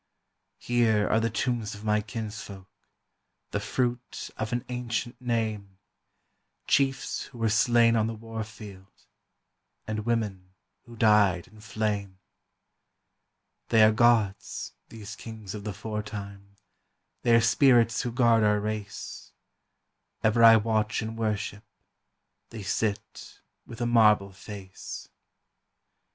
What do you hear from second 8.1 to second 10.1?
war field, and